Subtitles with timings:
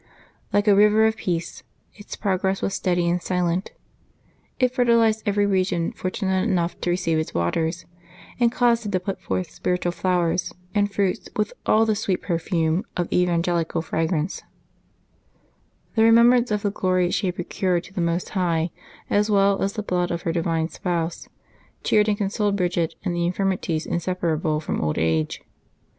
[0.51, 1.61] Like a river of peace,
[1.93, 3.71] its prog ress was steady and silent;
[4.59, 7.85] it fertilized every region fortu nate enough to receive its waters,
[8.39, 12.39] and caused it to put forth spiritual flowers and fruits with all the sweet per
[12.39, 14.41] fume of evangelical fragrance.
[15.93, 18.71] The remembrance of the glory she had procured to the Most High,
[19.07, 20.21] as well as the services rendered to dear souls ransomed by the precious blood of
[20.23, 21.29] her divine Spouse,
[21.83, 25.43] cheered and consoled Brid gid in the infirmities inseparable from old age.